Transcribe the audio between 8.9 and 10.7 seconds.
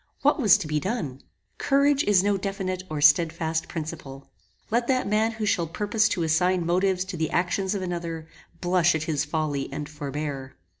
at his folly and forbear.